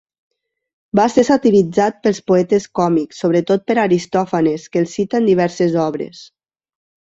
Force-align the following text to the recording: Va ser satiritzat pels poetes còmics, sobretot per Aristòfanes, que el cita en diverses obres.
Va 0.99 1.03
ser 1.15 1.23
satiritzat 1.27 1.99
pels 2.07 2.21
poetes 2.31 2.65
còmics, 2.81 3.21
sobretot 3.25 3.69
per 3.69 3.77
Aristòfanes, 3.83 4.67
que 4.73 4.85
el 4.85 4.91
cita 4.97 5.23
en 5.23 5.31
diverses 5.33 5.81
obres. 5.87 6.27